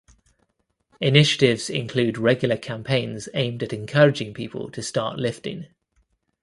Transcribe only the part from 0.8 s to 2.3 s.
Initiatives include